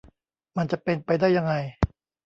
[0.57, 1.53] มันจะเป็นไปได้ยังไง